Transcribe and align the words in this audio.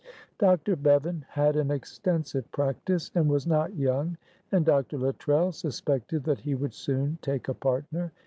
Dr. 0.39 0.75
Bevan 0.75 1.25
had 1.29 1.55
an 1.55 1.69
extensive 1.69 2.51
practice 2.51 3.11
and 3.13 3.29
was 3.29 3.45
not 3.45 3.75
young, 3.75 4.17
and 4.51 4.65
Dr. 4.65 4.97
Luttrell 4.97 5.51
suspected 5.51 6.23
that 6.23 6.39
he 6.39 6.55
would 6.55 6.73
soon 6.73 7.19
take 7.21 7.47
a 7.47 7.53
partner. 7.53 8.11